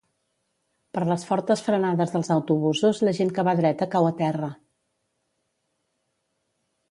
Per 0.97 1.01
les 1.09 1.25
fortes 1.31 1.61
frenades 1.65 2.13
dels 2.15 2.31
autobusos 2.37 3.01
la 3.09 3.13
gent 3.19 3.31
que 3.35 3.45
va 3.49 3.55
dreta 3.61 3.89
cau 3.95 4.09
a 4.09 4.15
terra 4.21 4.49